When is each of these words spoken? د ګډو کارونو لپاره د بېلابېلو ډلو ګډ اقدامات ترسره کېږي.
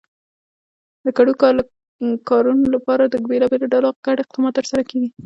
د 1.03 1.05
ګډو 1.17 1.33
کارونو 2.29 2.65
لپاره 2.75 3.03
د 3.07 3.15
بېلابېلو 3.29 3.71
ډلو 3.73 3.89
ګډ 4.05 4.17
اقدامات 4.21 4.53
ترسره 4.57 4.81
کېږي. 4.89 5.09